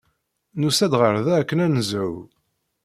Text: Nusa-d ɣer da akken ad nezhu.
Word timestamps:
Nusa-d 0.59 0.93
ɣer 1.01 1.15
da 1.25 1.33
akken 1.37 1.63
ad 1.65 1.71
nezhu. 1.71 2.09